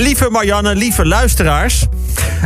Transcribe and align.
lieve 0.00 0.30
Marianne, 0.30 0.74
lieve 0.74 1.06
luisteraars. 1.06 1.86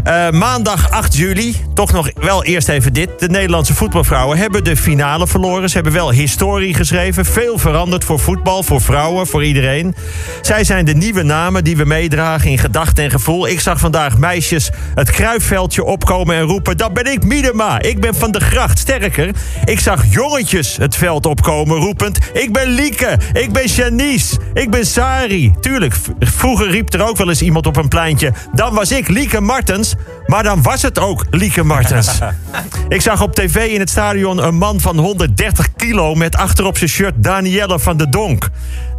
Uh, 0.07 0.31
maandag 0.31 0.91
8 0.91 1.17
juli, 1.17 1.57
toch 1.75 1.93
nog 1.93 2.11
wel 2.15 2.45
eerst 2.45 2.69
even 2.69 2.93
dit. 2.93 3.09
De 3.19 3.29
Nederlandse 3.29 3.75
voetbalvrouwen 3.75 4.39
hebben 4.39 4.65
de 4.65 4.77
finale 4.77 5.27
verloren. 5.27 5.69
Ze 5.69 5.75
hebben 5.75 5.93
wel 5.93 6.11
historie 6.11 6.75
geschreven. 6.75 7.25
Veel 7.25 7.59
veranderd 7.59 8.05
voor 8.05 8.19
voetbal, 8.19 8.63
voor 8.63 8.81
vrouwen, 8.81 9.27
voor 9.27 9.45
iedereen. 9.45 9.95
Zij 10.43 10.65
zijn 10.65 10.85
de 10.85 10.95
nieuwe 10.95 11.23
namen 11.23 11.65
die 11.65 11.77
we 11.77 11.85
meedragen 11.85 12.51
in 12.51 12.59
gedachten 12.59 13.05
en 13.05 13.11
gevoel. 13.11 13.49
Ik 13.49 13.61
zag 13.61 13.79
vandaag 13.79 14.19
meisjes 14.19 14.71
het 14.95 15.11
kruifveldje 15.11 15.85
opkomen 15.85 16.37
en 16.37 16.43
roepen... 16.43 16.77
dat 16.77 16.93
ben 16.93 17.13
ik 17.13 17.25
Miedema, 17.25 17.81
ik 17.81 18.01
ben 18.01 18.15
van 18.15 18.31
de 18.31 18.41
gracht. 18.41 18.79
Sterker, 18.79 19.31
ik 19.65 19.81
zag 19.81 20.05
jongetjes 20.11 20.77
het 20.77 20.97
veld 20.97 21.27
opkomen 21.27 21.77
roepend... 21.77 22.19
ik 22.33 22.53
ben 22.53 22.69
Lieke, 22.69 23.19
ik 23.33 23.53
ben 23.53 23.67
Janice, 23.67 24.37
ik 24.55 24.71
ben 24.71 24.87
Sari. 24.87 25.53
Tuurlijk, 25.61 25.95
vroeger 26.19 26.71
riep 26.71 26.93
er 26.93 27.09
ook 27.09 27.17
wel 27.17 27.29
eens 27.29 27.43
iemand 27.45 27.67
op 27.67 27.77
een 27.77 27.89
pleintje... 27.89 28.33
dan 28.53 28.75
was 28.75 28.93
ik 28.93 29.09
Lieke 29.09 29.41
Martens, 29.41 29.95
maar 30.27 30.43
dan 30.43 30.63
was 30.63 30.83
het 30.83 30.99
ook 30.99 31.25
Lieke 31.31 31.63
Martens. 31.63 32.19
ik 32.89 33.01
zag 33.01 33.23
op 33.23 33.35
tv 33.35 33.73
in 33.73 33.81
het 33.81 33.91
stadion 33.91 34.45
een 34.45 34.55
man 34.55 34.81
van 34.81 34.99
130 34.99 35.73
kilo... 35.77 36.15
met 36.15 36.37
achterop 36.37 36.79
zijn 36.79 36.91
shirt 36.91 37.15
Danielle 37.17 37.81
van 37.81 37.97
de 37.97 38.09
Donk. 38.09 38.49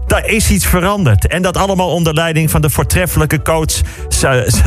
Daar 0.08 0.26
is 0.26 0.52
iets 0.52 0.66
veranderd. 0.66 1.28
En 1.28 1.42
dat 1.42 1.58
allemaal 1.58 1.90
onder 1.90 2.14
leiding 2.14 2.52
van 2.52 2.62
de 2.62 2.70
voortreffelijke 2.70 3.42
coach 3.42 3.82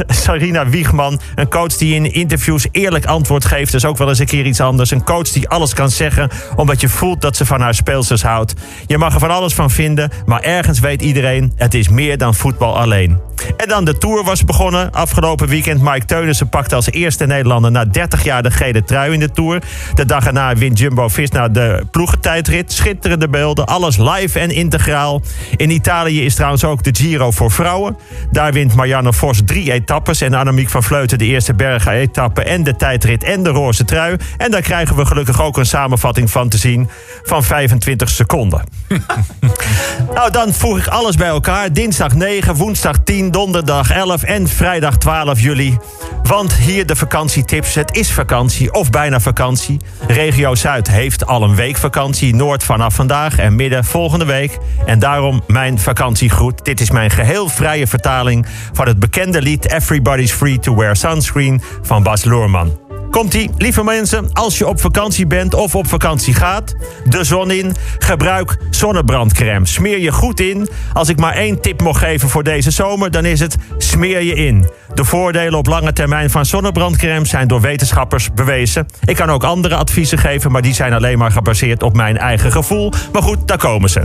Sarina 0.06 0.69
Wiegman. 0.69 1.20
Een 1.34 1.48
coach 1.48 1.77
die 1.77 1.95
in 1.95 2.12
interviews 2.12 2.66
eerlijk 2.73 3.06
antwoord 3.06 3.45
geeft. 3.45 3.73
Dus 3.73 3.84
ook 3.84 3.97
wel 3.97 4.09
eens 4.09 4.19
een 4.19 4.27
keer 4.27 4.47
iets 4.47 4.61
anders. 4.61 4.91
Een 4.91 5.05
coach 5.05 5.28
die 5.28 5.48
alles 5.48 5.74
kan 5.74 5.91
zeggen 5.91 6.30
omdat 6.56 6.80
je 6.80 6.88
voelt 6.88 7.20
dat 7.20 7.37
ze 7.37 7.47
van 7.47 7.61
haar 7.61 7.74
speelsters 7.74 8.23
houdt. 8.23 8.55
Je 8.87 8.98
mag 8.98 9.14
er 9.14 9.20
van 9.20 9.30
alles 9.30 9.55
van 9.55 9.70
vinden, 9.70 10.11
maar 10.27 10.41
ergens 10.41 10.80
weet 10.80 11.02
iedereen... 11.02 11.52
het 11.56 11.75
is 11.75 11.89
meer 11.89 12.19
dan 12.19 12.34
voetbal 12.34 12.78
alleen. 12.78 13.19
En 13.56 13.69
dan 13.69 13.84
de 13.84 13.98
Tour 13.98 14.25
was 14.25 14.45
begonnen. 14.45 14.92
Afgelopen 14.92 15.48
weekend 15.48 15.83
Mike 15.83 16.05
Teunissen 16.05 16.48
pakte 16.48 16.75
als 16.75 16.91
eerste 16.91 17.27
Nederlander... 17.27 17.70
na 17.70 17.84
30 17.84 18.25
jaar 18.25 18.42
de 18.42 18.50
gele 18.50 18.84
trui 18.84 19.12
in 19.12 19.20
de 19.20 19.30
Tour. 19.30 19.62
De 19.95 20.05
dag 20.05 20.27
erna 20.27 20.55
wint 20.55 20.78
Jumbo-Visma 20.78 21.39
naar 21.39 21.52
de 21.52 21.86
ploegentijdrit. 21.91 22.73
Schitterende 22.73 23.28
beelden, 23.28 23.67
alles 23.67 23.97
live 23.97 24.39
en 24.39 24.50
integraal. 24.50 25.23
In 25.56 25.70
Italië 25.70 26.24
is 26.24 26.34
trouwens 26.34 26.64
ook 26.64 26.82
de 26.82 26.94
Giro 26.94 27.30
voor 27.30 27.50
vrouwen. 27.50 27.96
Daar 28.30 28.52
wint 28.52 28.74
Marianne 28.74 29.12
Vos 29.12 29.40
drie 29.44 29.72
etappes... 29.72 30.20
en 30.20 30.34
Annemiek 30.34 30.68
van 30.68 30.82
Vleuten 30.82 31.18
de 31.18 31.24
eerste 31.24 31.54
bergen-etappe... 31.54 32.42
en 32.42 32.64
de 32.64 32.76
tijdrit 32.76 33.24
en 33.24 33.42
de 33.42 33.50
roze 33.50 33.84
trui. 33.84 34.16
En 34.36 34.50
daar 34.50 34.62
krijgen 34.62 34.96
we 34.96 35.06
gelukkig 35.06 35.42
ook 35.42 35.56
een 35.56 35.66
samenvatting 35.66 36.30
van 36.30 36.48
te 36.48 36.58
zien... 36.58 36.88
van 37.22 37.44
25 37.44 38.08
seconden. 38.08 38.62
nou, 40.14 40.31
dan 40.31 40.53
voeg 40.53 40.78
ik 40.78 40.86
alles 40.86 41.17
bij 41.17 41.28
elkaar. 41.28 41.72
Dinsdag 41.72 42.14
9, 42.14 42.55
woensdag 42.55 42.97
10, 43.05 43.30
donderdag 43.30 43.91
11 43.91 44.22
en 44.22 44.48
vrijdag 44.48 44.97
12 44.97 45.41
juli. 45.41 45.77
Want 46.22 46.55
hier 46.55 46.86
de 46.86 46.97
vakantietips. 46.97 47.75
Het 47.75 47.97
is 47.97 48.12
vakantie 48.12 48.72
of 48.72 48.91
bijna 48.91 49.20
vakantie. 49.20 49.80
Regio 50.06 50.55
Zuid 50.55 50.89
heeft 50.89 51.27
al 51.27 51.42
een 51.42 51.55
week 51.55 51.77
vakantie. 51.77 52.34
Noord 52.34 52.64
vanaf 52.64 52.95
vandaag 52.95 53.39
en 53.39 53.56
midden 53.56 53.84
volgende 53.84 54.25
week. 54.25 54.58
En 54.86 54.98
daarom 54.98 55.42
mijn 55.47 55.78
vakantiegroet. 55.78 56.64
Dit 56.64 56.80
is 56.80 56.91
mijn 56.91 57.11
geheel 57.11 57.48
vrije 57.48 57.86
vertaling 57.86 58.47
van 58.73 58.86
het 58.86 58.98
bekende 58.98 59.42
lied 59.42 59.73
Everybody's 59.73 60.33
Free 60.33 60.58
to 60.58 60.77
Wear 60.77 60.97
Sunscreen 60.97 61.62
van 61.83 62.02
Bas 62.02 62.25
Loorman. 62.25 62.88
Komt-ie, 63.11 63.51
lieve 63.56 63.84
mensen, 63.84 64.33
als 64.33 64.59
je 64.59 64.67
op 64.67 64.81
vakantie 64.81 65.27
bent 65.27 65.55
of 65.55 65.75
op 65.75 65.87
vakantie 65.87 66.34
gaat, 66.34 66.75
de 67.05 67.25
zon 67.25 67.51
in, 67.51 67.77
gebruik 67.98 68.59
zonnebrandcrème. 68.70 69.67
Smeer 69.67 69.98
je 69.98 70.12
goed 70.12 70.41
in. 70.41 70.69
Als 70.92 71.09
ik 71.09 71.19
maar 71.19 71.34
één 71.34 71.61
tip 71.61 71.81
mocht 71.81 72.01
geven 72.01 72.29
voor 72.29 72.42
deze 72.42 72.70
zomer, 72.70 73.11
dan 73.11 73.25
is 73.25 73.41
het 73.41 73.56
smeer 73.79 74.23
je 74.23 74.34
in. 74.34 74.69
De 74.95 75.05
voordelen 75.05 75.59
op 75.59 75.67
lange 75.67 75.92
termijn 75.92 76.31
van 76.31 76.47
zonnebrandcrème 76.47 77.27
zijn 77.27 77.48
door 77.48 77.61
wetenschappers 77.61 78.33
bewezen. 78.34 78.89
Ik 79.05 79.17
kan 79.17 79.31
ook 79.31 79.45
andere 79.45 79.75
adviezen 79.75 80.19
geven, 80.19 80.53
maar 80.53 80.62
die 80.62 80.75
zijn 80.75 80.92
alleen 80.92 81.19
maar 81.19 81.31
gebaseerd 81.31 81.83
op 81.83 81.95
mijn 81.95 82.18
eigen 82.18 82.52
gevoel. 82.52 82.92
Maar 83.13 83.23
goed, 83.23 83.48
daar 83.48 83.58
komen 83.58 83.91
ze. 83.91 84.02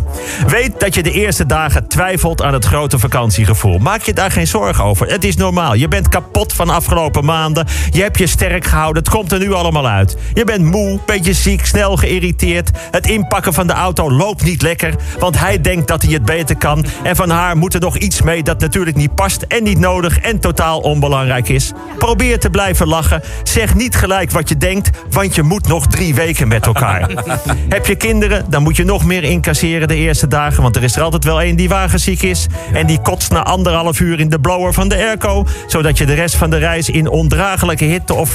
Weet 0.47 0.79
dat 0.79 0.95
je 0.95 1.03
de 1.03 1.11
eerste 1.11 1.45
dagen 1.45 1.87
twijfelt 1.87 2.41
aan 2.41 2.53
het 2.53 2.65
grote 2.65 2.99
vakantiegevoel. 2.99 3.77
Maak 3.77 4.01
je 4.01 4.13
daar 4.13 4.31
geen 4.31 4.47
zorgen 4.47 4.83
over. 4.83 5.07
Het 5.07 5.23
is 5.23 5.35
normaal. 5.35 5.73
Je 5.73 5.87
bent 5.87 6.09
kapot 6.09 6.53
van 6.53 6.69
afgelopen 6.69 7.25
maanden. 7.25 7.67
Je 7.91 8.01
hebt 8.01 8.17
je 8.17 8.27
sterk 8.27 8.65
gehouden. 8.65 8.92
Het 8.95 9.09
komt 9.09 9.31
er 9.31 9.39
nu 9.39 9.53
allemaal 9.53 9.87
uit. 9.87 10.17
Je 10.33 10.43
bent 10.43 10.63
moe, 10.63 10.99
beetje 11.05 11.33
ziek, 11.33 11.65
snel 11.65 11.95
geïrriteerd. 11.97 12.71
Het 12.91 13.07
inpakken 13.07 13.53
van 13.53 13.67
de 13.67 13.73
auto 13.73 14.11
loopt 14.11 14.43
niet 14.43 14.61
lekker, 14.61 14.95
want 15.19 15.39
hij 15.39 15.61
denkt 15.61 15.87
dat 15.87 16.01
hij 16.01 16.13
het 16.13 16.25
beter 16.25 16.57
kan. 16.57 16.85
En 17.03 17.15
van 17.15 17.29
haar 17.29 17.57
moet 17.57 17.73
er 17.73 17.79
nog 17.79 17.97
iets 17.97 18.21
mee 18.21 18.43
dat 18.43 18.59
natuurlijk 18.59 18.97
niet 18.97 19.15
past 19.15 19.41
en 19.41 19.63
niet 19.63 19.79
nodig 19.79 20.19
en 20.19 20.39
totaal 20.39 20.79
onbelangrijk 20.79 21.49
is. 21.49 21.71
Probeer 21.97 22.39
te 22.39 22.49
blijven 22.49 22.87
lachen. 22.87 23.21
Zeg 23.43 23.75
niet 23.75 23.95
gelijk 23.95 24.31
wat 24.31 24.49
je 24.49 24.57
denkt, 24.57 24.89
want 25.09 25.35
je 25.35 25.43
moet 25.43 25.67
nog 25.67 25.87
drie 25.87 26.15
weken 26.15 26.47
met 26.47 26.65
elkaar. 26.65 27.09
Heb 27.69 27.85
je 27.85 27.95
kinderen, 27.95 28.45
dan 28.49 28.63
moet 28.63 28.75
je 28.75 28.83
nog 28.83 29.05
meer 29.05 29.23
incasseren 29.23 29.87
de 29.87 29.95
eerste 29.95 30.27
dagen, 30.27 30.63
want 30.63 30.75
er 30.75 30.83
is 30.83 30.95
er 30.95 31.01
altijd 31.01 31.23
wel 31.23 31.41
één 31.41 31.55
die 31.55 31.69
wagenziek 31.69 32.21
is. 32.21 32.47
En 32.73 32.87
die 32.87 33.01
kotst 33.01 33.31
na 33.31 33.43
anderhalf 33.43 33.99
uur 33.99 34.19
in 34.19 34.29
de 34.29 34.39
blower 34.39 34.73
van 34.73 34.87
de 34.87 34.95
airco, 34.95 35.45
zodat 35.67 35.97
je 35.97 36.05
de 36.05 36.13
rest 36.13 36.35
van 36.35 36.49
de 36.49 36.57
reis 36.57 36.89
in 36.89 37.09
ondraaglijke 37.09 37.85
hitte 37.85 38.13
of 38.13 38.29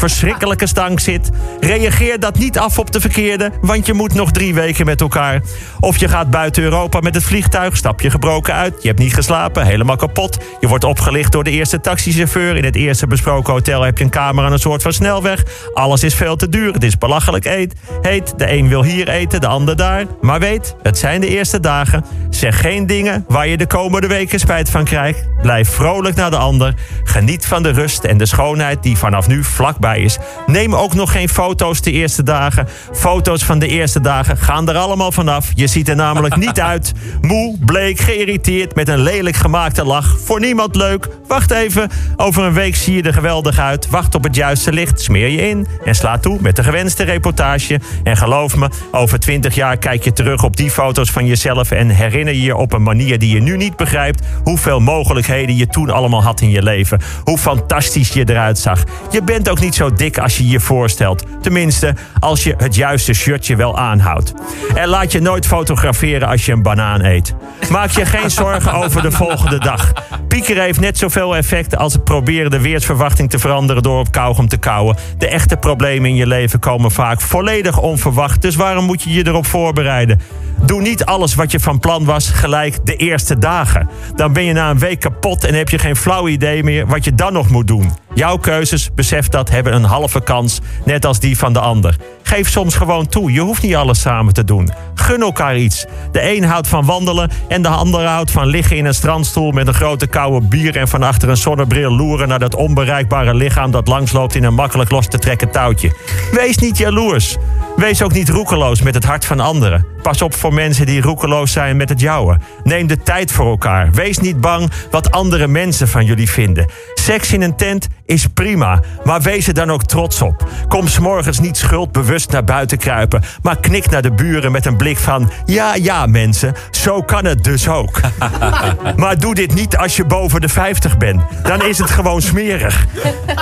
stank 0.56 1.00
zit. 1.00 1.31
Reageer 1.60 2.20
dat 2.20 2.38
niet 2.38 2.59
af 2.59 2.78
op 2.78 2.92
de 2.92 3.00
verkeerde, 3.00 3.50
want 3.60 3.86
je 3.86 3.92
moet 3.92 4.14
nog 4.14 4.31
drie 4.31 4.54
weken 4.54 4.86
met 4.86 5.00
elkaar. 5.00 5.41
Of 5.81 5.97
je 5.97 6.09
gaat 6.09 6.31
buiten 6.31 6.62
Europa 6.62 7.00
met 7.00 7.14
het 7.14 7.25
vliegtuig, 7.25 7.76
stap 7.76 8.00
je 8.00 8.10
gebroken 8.10 8.54
uit, 8.54 8.75
je 8.82 8.88
hebt 8.88 9.00
niet 9.00 9.14
geslapen, 9.14 9.66
helemaal 9.66 9.97
kapot. 9.97 10.38
Je 10.60 10.69
wordt 10.69 10.84
opgelicht 10.84 11.32
door 11.32 11.44
de 11.44 11.50
eerste 11.50 11.81
taxichauffeur. 11.81 12.56
In 12.56 12.64
het 12.64 12.76
eerste 12.76 13.06
besproken 13.06 13.53
hotel 13.53 13.82
heb 13.82 13.98
je 13.98 14.04
een 14.04 14.10
kamer 14.10 14.44
aan 14.44 14.53
een 14.53 14.59
soort 14.59 14.82
van 14.82 14.92
snelweg. 14.92 15.44
Alles 15.75 16.03
is 16.03 16.14
veel 16.14 16.36
te 16.36 16.48
duur, 16.48 16.72
het 16.72 16.84
is 16.84 16.98
belachelijk 16.98 17.44
eet, 17.44 17.75
heet. 18.03 18.34
De 18.36 18.53
een 18.53 18.69
wil 18.69 18.84
hier 18.84 19.09
eten, 19.09 19.41
de 19.41 19.47
ander 19.47 19.76
daar. 19.76 20.04
Maar 20.20 20.41
weet, 20.41 20.75
het 20.82 20.98
zijn 20.98 21.20
de 21.20 21.28
eerste 21.28 21.60
dagen. 21.60 22.04
Zeg 22.30 22.60
geen 22.60 22.86
dingen 22.86 23.25
waar 23.28 23.48
je 23.48 23.56
de 23.56 23.66
komende 23.66 24.06
weken 24.06 24.38
spijt 24.38 24.70
van 24.70 24.84
krijgt. 24.84 25.28
Blijf 25.42 25.69
vrolijk 25.69 26.16
naar 26.16 26.30
de 26.30 26.36
ander. 26.36 26.75
Geniet 27.04 27.47
van 27.47 27.62
de 27.62 27.70
rust 27.70 28.04
en 28.04 28.19
de 28.19 28.26
schoonheid 28.26 28.82
die 28.82 28.97
vanaf 28.97 29.28
nu 29.28 29.44
vlakbij 29.44 30.00
is. 30.00 30.19
Neem 30.47 30.75
ook 30.75 30.94
nog 30.94 31.12
geen 31.12 31.28
foto's 31.28 31.81
de 31.81 31.93
eerste 31.93 32.22
dagen. 32.22 32.69
Foto's 32.93 33.44
van 33.44 33.59
de 33.59 33.66
eerste 33.66 34.00
dagen 34.00 34.37
gaan 34.37 34.69
er 34.69 34.76
allemaal 34.76 35.12
vanaf. 35.12 35.50
Je 35.54 35.66
ziet 35.66 35.88
er 35.88 35.97
namelijk 35.97 36.37
niet 36.47 36.60
uit. 36.60 36.93
Moe, 37.21 37.56
bleek, 37.65 38.00
geïrriteerd 38.00 38.75
met 38.75 38.88
een 38.88 39.00
lelijk 39.00 39.37
gemaakte 39.37 39.84
lach. 39.84 40.16
Voor 40.25 40.41
niemand 40.41 40.77
leuk. 40.77 41.09
Wacht 41.27 41.50
even. 41.50 41.91
Over 42.16 42.44
een 42.44 42.53
week 42.53 42.77
zie 42.77 42.94
je 42.94 43.03
er 43.03 43.12
geweldig 43.12 43.59
uit. 43.59 43.91
Wacht 43.91 44.15
op 44.15 44.25
het 44.25 44.34
juiste 44.34 44.72
licht. 44.72 45.00
Smeer 45.00 45.28
je 45.28 45.48
in. 45.48 45.66
En 45.84 45.94
sla 45.94 46.19
toe 46.19 46.38
met 46.41 46.56
de 46.56 46.62
gewenste 46.62 47.03
reportage. 47.03 47.81
En 48.03 48.16
geloof 48.16 48.56
me, 48.56 48.71
over 48.93 49.21
twintig 49.21 49.54
jaar 49.54 49.77
kijk 49.77 50.04
je 50.04 50.12
terug 50.12 50.44
op 50.44 50.56
die 50.56 50.71
foto's 50.71 51.10
van 51.10 51.27
jezelf. 51.27 51.71
En 51.71 51.88
herinner 51.88 52.34
je 52.34 52.43
je 52.43 52.56
op 52.56 52.72
een 52.72 52.82
manier 52.82 53.19
die 53.19 53.34
je 53.34 53.41
nu 53.41 53.56
niet 53.56 53.77
begrijpt. 53.77 54.27
Hoeveel 54.44 54.81
mogelijkheden 54.81 55.56
je 55.56 55.66
toen 55.66 55.91
allemaal 55.91 56.22
had 56.22 56.41
in 56.41 56.50
je 56.50 56.62
leven. 56.62 57.00
Hoe 57.25 57.38
fantastisch 57.38 58.12
je 58.12 58.28
eruit 58.28 58.59
zag. 58.59 58.84
Je 59.10 59.22
bent 59.22 59.48
ook 59.48 59.60
niet 59.60 59.75
zo 59.75 59.93
dik 59.93 60.19
als 60.19 60.28
je 60.37 60.49
je 60.49 60.61
voorstelt. 60.61 61.25
Tenminste, 61.43 61.94
als 62.21 62.44
je 62.44 62.55
het 62.56 62.75
juiste 62.75 63.12
shirtje 63.12 63.56
wel 63.56 63.78
aanhoudt. 63.78 64.34
En 64.75 64.89
laat 64.89 65.12
je 65.12 65.21
nooit 65.21 65.47
fotograferen 65.47 66.28
als 66.28 66.47
je 66.47 66.53
een 66.53 66.62
banaan 66.62 67.05
eet. 67.05 67.34
Maak 67.71 67.91
je 67.91 68.06
geen 68.06 68.31
zorgen 68.31 68.72
over 68.72 69.03
de 69.03 69.11
volgende 69.11 69.59
dag. 69.59 69.93
Pieker 70.28 70.61
heeft 70.61 70.81
net 70.81 70.99
zoveel 70.99 71.37
effect 71.37 71.77
als 71.77 71.93
het 71.93 72.05
proberen 72.05 72.50
de 72.50 72.61
weersverwachting 72.61 73.31
te 73.31 73.39
veranderen 73.39 73.83
door 73.83 73.99
op 73.99 74.12
kauwgom 74.12 74.49
te 74.49 74.56
kauwen. 74.56 74.97
De 75.19 75.28
echte 75.28 75.56
problemen 75.56 76.11
in 76.11 76.16
je 76.16 76.27
leven 76.27 76.59
komen 76.59 76.91
vaak 76.91 77.21
volledig 77.21 77.78
onverwacht. 77.78 78.43
Dus 78.43 78.56
waarom 78.56 78.84
moet 78.84 79.03
je 79.03 79.12
je 79.12 79.27
erop 79.27 79.47
voorbereiden? 79.47 80.21
Doe 80.65 80.81
niet 80.81 81.05
alles 81.05 81.34
wat 81.34 81.50
je 81.50 81.60
van 81.60 81.78
plan 81.78 82.05
was 82.05 82.28
gelijk 82.28 82.87
de 82.87 82.97
eerste 82.97 83.39
dagen. 83.39 83.89
Dan 84.15 84.33
ben 84.33 84.45
je 84.45 84.53
na 84.53 84.71
een 84.71 84.78
week 84.78 85.00
kapot 85.00 85.45
en 85.45 85.55
heb 85.55 85.69
je 85.69 85.78
geen 85.78 85.97
flauw 85.97 86.28
idee 86.28 86.62
meer 86.62 86.87
wat 86.87 87.05
je 87.05 87.15
dan 87.15 87.33
nog 87.33 87.48
moet 87.48 87.66
doen. 87.66 87.92
Jouw 88.18 88.36
keuzes, 88.36 88.91
besef 88.94 89.28
dat, 89.28 89.50
hebben 89.50 89.74
een 89.74 89.84
halve 89.84 90.22
kans, 90.22 90.60
net 90.84 91.04
als 91.04 91.20
die 91.20 91.38
van 91.38 91.53
de 91.53 91.60
ander. 91.60 91.97
Geef 92.22 92.48
soms 92.48 92.74
gewoon 92.74 93.06
toe, 93.06 93.32
je 93.32 93.41
hoeft 93.41 93.62
niet 93.62 93.74
alles 93.74 94.00
samen 94.00 94.34
te 94.34 94.44
doen. 94.44 94.70
Gun 94.94 95.20
elkaar 95.20 95.56
iets. 95.56 95.84
De 96.12 96.36
een 96.36 96.44
houdt 96.44 96.68
van 96.68 96.84
wandelen 96.84 97.30
en 97.48 97.62
de 97.62 97.68
ander 97.68 98.06
houdt 98.06 98.30
van 98.30 98.47
liggen 98.47 98.76
in 98.76 98.84
een 98.84 98.94
strandstoel 98.94 99.50
met 99.50 99.66
een 99.66 99.74
grote 99.74 100.06
koude 100.06 100.47
bier 100.47 100.76
en 100.76 100.88
van 100.88 101.03
achter 101.03 101.28
een 101.28 101.36
zonnebril 101.36 101.91
loeren 101.91 102.28
naar 102.28 102.38
dat 102.38 102.54
onbereikbare 102.54 103.34
lichaam 103.34 103.70
dat 103.70 103.88
langsloopt 103.88 104.34
in 104.34 104.44
een 104.44 104.54
makkelijk 104.54 104.91
los 104.91 105.06
te 105.06 105.18
trekken 105.18 105.50
touwtje. 105.50 105.92
Wees 106.32 106.56
niet 106.56 106.78
jaloers. 106.78 107.36
Wees 107.76 108.03
ook 108.03 108.12
niet 108.12 108.28
roekeloos 108.28 108.82
met 108.82 108.94
het 108.94 109.04
hart 109.04 109.24
van 109.24 109.41
anderen. 109.41 109.86
Pas 110.03 110.22
op 110.22 110.34
voor 110.34 110.54
mensen 110.54 110.86
die 110.86 111.00
roekeloos 111.00 111.53
zijn 111.53 111.76
met 111.76 111.88
het 111.88 112.00
jouwe. 112.00 112.38
Neem 112.65 112.86
de 112.86 113.03
tijd 113.03 113.32
voor 113.32 113.47
elkaar. 113.47 113.92
Wees 113.92 114.18
niet 114.18 114.41
bang 114.41 114.70
wat 114.91 115.10
andere 115.10 115.47
mensen 115.47 115.88
van 115.88 116.04
jullie 116.04 116.30
vinden. 116.30 116.70
Seks 116.94 117.32
in 117.32 117.42
een 117.42 117.56
tent 117.56 117.88
is 118.09 118.27
prima, 118.27 118.81
maar 119.05 119.21
wees 119.21 119.47
er 119.47 119.55
dan 119.55 119.71
ook 119.71 119.83
trots 119.83 120.22
op. 120.22 120.49
Kom 120.69 120.87
s'morgens 120.87 121.41
niet 121.41 121.57
schuldbewust 121.57 122.31
naar 122.31 122.45
buiten 122.45 122.78
kruipen, 122.78 123.22
maar 123.43 123.60
knik 123.60 123.91
naar 123.91 124.03
de 124.03 124.13
buren 124.13 124.53
met 124.53 124.66
een 124.66 124.77
blik 124.77 124.99
van: 124.99 125.31
ja, 125.45 125.75
ja, 125.75 126.07
mensen, 126.07 126.55
zo 126.71 127.03
kan 127.03 127.25
het 127.25 127.45
dus 127.45 127.69
ook. 127.69 128.01
maar 128.97 129.19
doe 129.19 129.34
dit 129.34 129.55
niet 129.55 129.77
als 129.77 129.97
je 129.97 130.05
boven 130.05 130.41
de 130.41 130.49
50 130.49 130.99
bent. 130.99 131.22
Dan 131.43 131.63
is 131.63 131.78
het 131.78 131.91
gewoon 131.91 132.22
smerig. 132.22 132.87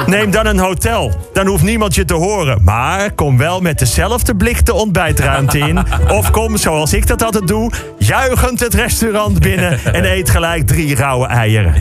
Neem 0.06 0.30
dan 0.30 0.46
een 0.46 0.58
hotel. 0.58 1.30
Dan 1.32 1.46
hoeft 1.46 1.62
niemand 1.62 1.94
je 1.94 2.04
te 2.04 2.14
horen. 2.14 2.64
Maar 2.64 3.12
kom 3.12 3.38
wel 3.38 3.60
met 3.60 3.78
dezelfde 3.78 4.36
blik 4.36 4.66
de 4.66 4.74
ontbijtruimte 4.74 5.58
in. 5.58 5.78
Of 6.08 6.30
kom, 6.30 6.56
zoals 6.56 6.92
ik 6.92 7.06
dat 7.06 7.22
altijd 7.22 7.46
doe, 7.46 7.70
juichend 7.98 8.60
het 8.60 8.74
restaurant 8.74 9.38
binnen 9.38 9.78
en 9.92 10.04
eet 10.04 10.30
gelijk 10.30 10.66
drie 10.66 10.94
rauwe 10.94 11.26
eieren. 11.26 11.74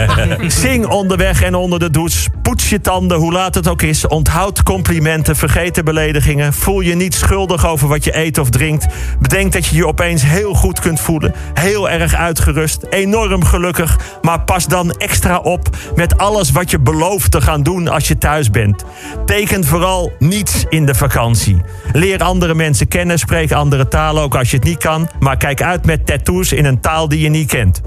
Zing 0.46 0.86
onderweg 0.86 1.42
en 1.42 1.54
onder 1.54 1.78
de 1.78 1.90
douche. 1.90 2.21
News. 2.22 2.41
Poets 2.52 2.70
je 2.70 2.80
tanden, 2.80 3.18
hoe 3.18 3.32
laat 3.32 3.54
het 3.54 3.68
ook 3.68 3.82
is. 3.82 4.06
Onthoud 4.06 4.62
complimenten, 4.62 5.36
vergeet 5.36 5.74
de 5.74 5.82
beledigingen. 5.82 6.52
Voel 6.52 6.80
je 6.80 6.94
niet 6.94 7.14
schuldig 7.14 7.66
over 7.66 7.88
wat 7.88 8.04
je 8.04 8.16
eet 8.16 8.38
of 8.38 8.50
drinkt. 8.50 8.86
Bedenk 9.20 9.52
dat 9.52 9.66
je 9.66 9.76
je 9.76 9.86
opeens 9.86 10.22
heel 10.22 10.54
goed 10.54 10.80
kunt 10.80 11.00
voelen. 11.00 11.34
Heel 11.54 11.90
erg 11.90 12.14
uitgerust, 12.14 12.86
enorm 12.90 13.44
gelukkig. 13.44 13.98
Maar 14.22 14.40
pas 14.40 14.66
dan 14.66 14.90
extra 14.90 15.38
op 15.38 15.68
met 15.94 16.18
alles 16.18 16.50
wat 16.50 16.70
je 16.70 16.78
belooft 16.78 17.30
te 17.30 17.40
gaan 17.40 17.62
doen 17.62 17.88
als 17.88 18.08
je 18.08 18.18
thuis 18.18 18.50
bent. 18.50 18.84
Teken 19.26 19.64
vooral 19.64 20.12
niets 20.18 20.64
in 20.68 20.86
de 20.86 20.94
vakantie. 20.94 21.60
Leer 21.92 22.18
andere 22.18 22.54
mensen 22.54 22.88
kennen, 22.88 23.18
spreek 23.18 23.52
andere 23.52 23.88
talen 23.88 24.22
ook 24.22 24.36
als 24.36 24.50
je 24.50 24.56
het 24.56 24.64
niet 24.64 24.78
kan. 24.78 25.08
Maar 25.20 25.36
kijk 25.36 25.62
uit 25.62 25.86
met 25.86 26.06
tattoos 26.06 26.52
in 26.52 26.64
een 26.64 26.80
taal 26.80 27.08
die 27.08 27.20
je 27.20 27.28
niet 27.28 27.48
kent. 27.48 27.80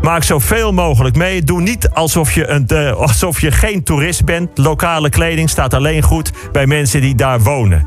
Maak 0.00 0.22
zoveel 0.22 0.72
mogelijk 0.72 1.16
mee. 1.16 1.42
Doe 1.42 1.60
niet 1.60 1.90
alsof 1.90 2.32
je, 2.32 2.46
een, 2.46 2.66
uh, 2.72 2.92
alsof 3.06 3.40
je 3.40 3.50
geen 3.50 3.82
toerist 3.82 4.08
bent. 4.18 4.58
Lokale 4.58 5.08
kleding 5.08 5.50
staat 5.50 5.74
alleen 5.74 6.02
goed 6.02 6.32
bij 6.52 6.66
mensen 6.66 7.00
die 7.00 7.14
daar 7.14 7.40
wonen. 7.40 7.86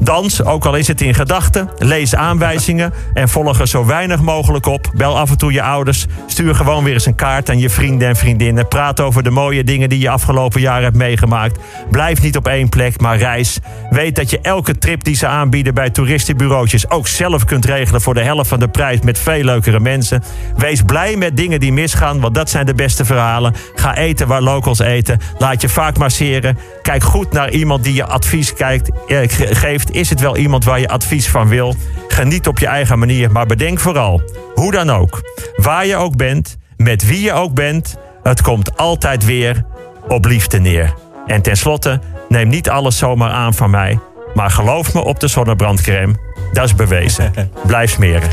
Dans, 0.00 0.44
ook 0.44 0.64
al 0.64 0.74
is 0.74 0.88
het 0.88 1.00
in 1.00 1.14
gedachten. 1.14 1.68
Lees 1.78 2.14
aanwijzingen 2.14 2.92
en 3.14 3.28
volg 3.28 3.60
er 3.60 3.68
zo 3.68 3.86
weinig 3.86 4.20
mogelijk 4.20 4.66
op. 4.66 4.90
Bel 4.96 5.18
af 5.18 5.30
en 5.30 5.38
toe 5.38 5.52
je 5.52 5.62
ouders. 5.62 6.06
Stuur 6.26 6.54
gewoon 6.54 6.84
weer 6.84 6.92
eens 6.92 7.06
een 7.06 7.14
kaart 7.14 7.50
aan 7.50 7.58
je 7.58 7.70
vrienden 7.70 8.08
en 8.08 8.16
vriendinnen. 8.16 8.68
Praat 8.68 9.00
over 9.00 9.22
de 9.22 9.30
mooie 9.30 9.64
dingen 9.64 9.88
die 9.88 9.98
je 9.98 10.10
afgelopen 10.10 10.60
jaar 10.60 10.82
hebt 10.82 10.96
meegemaakt. 10.96 11.58
Blijf 11.90 12.22
niet 12.22 12.36
op 12.36 12.48
één 12.48 12.68
plek, 12.68 13.00
maar 13.00 13.18
reis. 13.18 13.58
Weet 13.90 14.16
dat 14.16 14.30
je 14.30 14.38
elke 14.40 14.78
trip 14.78 15.04
die 15.04 15.16
ze 15.16 15.26
aanbieden 15.26 15.74
bij 15.74 15.90
toeristenbureautjes 15.90 16.90
ook 16.90 17.06
zelf 17.06 17.44
kunt 17.44 17.64
regelen 17.64 18.00
voor 18.00 18.14
de 18.14 18.22
helft 18.22 18.48
van 18.48 18.58
de 18.58 18.68
prijs 18.68 19.00
met 19.00 19.18
veel 19.18 19.44
leukere 19.44 19.80
mensen. 19.80 20.22
Wees 20.56 20.82
blij 20.82 21.16
met 21.16 21.36
dingen 21.36 21.60
die 21.60 21.72
misgaan, 21.72 22.20
want 22.20 22.34
dat 22.34 22.50
zijn 22.50 22.66
de 22.66 22.74
beste 22.74 23.04
verhalen. 23.04 23.54
Ga 23.74 23.96
eten 23.96 24.26
waar 24.26 24.42
locals 24.42 24.78
eten. 24.78 25.20
Laat 25.38 25.60
je 25.60 25.68
vaak 25.68 25.98
masseren. 25.98 26.58
Kijk 26.82 27.02
goed 27.02 27.32
naar 27.32 27.50
iemand 27.50 27.84
die 27.84 27.94
je 27.94 28.04
advies 28.04 28.54
kijkt, 28.54 28.90
eh, 29.06 29.18
geeft 29.28 29.73
is 29.82 30.10
het 30.10 30.20
wel 30.20 30.36
iemand 30.36 30.64
waar 30.64 30.80
je 30.80 30.88
advies 30.88 31.28
van 31.28 31.48
wil? 31.48 31.74
Geniet 32.08 32.46
op 32.46 32.58
je 32.58 32.66
eigen 32.66 32.98
manier, 32.98 33.32
maar 33.32 33.46
bedenk 33.46 33.80
vooral, 33.80 34.22
hoe 34.54 34.72
dan 34.72 34.90
ook, 34.90 35.22
waar 35.56 35.86
je 35.86 35.96
ook 35.96 36.16
bent, 36.16 36.56
met 36.76 37.06
wie 37.06 37.20
je 37.20 37.32
ook 37.32 37.54
bent, 37.54 37.96
het 38.22 38.42
komt 38.42 38.76
altijd 38.76 39.24
weer 39.24 39.64
op 40.08 40.24
liefde 40.24 40.58
neer. 40.58 40.94
En 41.26 41.42
tenslotte, 41.42 42.00
neem 42.28 42.48
niet 42.48 42.70
alles 42.70 42.98
zomaar 42.98 43.30
aan 43.30 43.54
van 43.54 43.70
mij, 43.70 43.98
maar 44.34 44.50
geloof 44.50 44.94
me 44.94 45.04
op 45.04 45.20
de 45.20 45.28
zonnebrandcrème. 45.28 46.14
Dat 46.52 46.64
is 46.64 46.74
bewezen. 46.74 47.32
Blijf 47.66 47.90
smeren. 47.90 48.30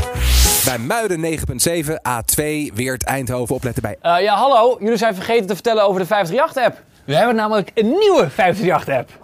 Bij 0.64 0.78
Muiden 0.78 1.38
9.7, 1.38 1.90
A2, 1.92 2.74
Weert, 2.74 3.04
Eindhoven. 3.04 3.54
Opletten 3.54 3.82
bij. 3.82 3.96
Uh, 4.02 4.22
ja, 4.22 4.34
hallo. 4.34 4.76
Jullie 4.80 4.96
zijn 4.96 5.14
vergeten 5.14 5.46
te 5.46 5.54
vertellen 5.54 5.84
over 5.84 6.00
de 6.00 6.06
538-app. 6.06 6.82
We 7.04 7.14
hebben 7.14 7.36
namelijk 7.36 7.70
een 7.74 7.88
nieuwe 7.98 8.30
538-app. 8.30 9.21